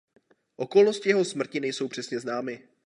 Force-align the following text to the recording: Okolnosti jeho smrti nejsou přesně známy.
Okolnosti 0.55 1.09
jeho 1.09 1.25
smrti 1.25 1.59
nejsou 1.59 1.87
přesně 1.87 2.19
známy. 2.19 2.67